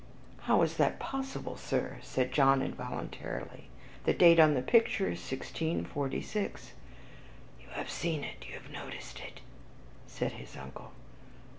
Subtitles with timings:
[0.45, 3.69] "How is that possible, Sir?" said John involuntarily,
[4.05, 6.71] "the date on the picture is 1646."
[7.61, 9.41] "You have seen it, you have noticed it,"
[10.07, 10.93] said his uncle.